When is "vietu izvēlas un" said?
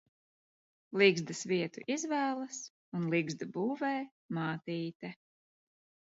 1.49-3.05